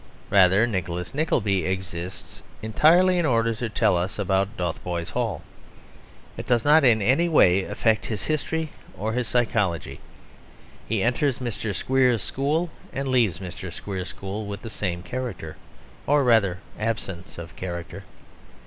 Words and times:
Rather 0.31 0.65
Nicholas 0.65 1.13
Nickleby 1.13 1.63
exists 1.63 2.41
entirely 2.63 3.19
in 3.19 3.25
order 3.27 3.53
to 3.53 3.69
tell 3.69 3.95
us 3.95 4.17
about 4.17 4.57
Dotheboys 4.57 5.11
Hall. 5.11 5.43
It 6.37 6.47
does 6.47 6.65
not 6.65 6.83
in 6.83 7.03
any 7.03 7.29
way 7.29 7.65
affect 7.65 8.07
his 8.07 8.23
history 8.23 8.71
or 8.97 9.23
psychology; 9.23 9.99
he 10.87 11.03
enters 11.03 11.37
Mr. 11.37 11.75
Squeers's 11.75 12.23
school 12.25 12.71
and 12.91 13.09
leaves 13.09 13.37
Mr. 13.37 13.71
Squeers's 13.71 14.09
school 14.09 14.47
with 14.47 14.63
the 14.63 14.71
same 14.71 15.03
character, 15.03 15.55
or 16.07 16.23
rather 16.23 16.61
absence 16.79 17.37
of 17.37 17.55
character. 17.55 18.03